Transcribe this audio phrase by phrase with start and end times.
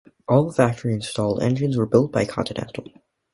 [0.27, 2.85] All factory-installed engines were built by Continental.